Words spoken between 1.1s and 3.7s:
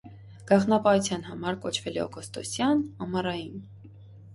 համար կոչվել է «օգոստոսյան», «ամառային»։